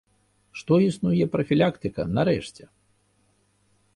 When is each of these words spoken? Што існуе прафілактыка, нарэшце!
Што 0.59 0.73
існуе 0.85 1.27
прафілактыка, 1.35 2.01
нарэшце! 2.19 2.63